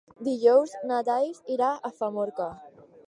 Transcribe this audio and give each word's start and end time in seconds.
Dijous 0.27 0.71
na 0.91 1.01
Thaís 1.09 1.43
irà 1.57 1.69
a 1.75 1.93
Famorca. 2.01 2.49